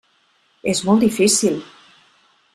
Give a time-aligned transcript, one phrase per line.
[0.73, 1.61] És molt difícil.